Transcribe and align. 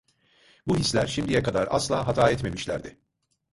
Bu 0.67 0.77
hisler 0.77 1.07
şimdiye 1.07 1.43
kadar 1.43 1.67
asla 1.71 2.07
hata 2.07 2.29
etmemişlerdi. 2.29 2.97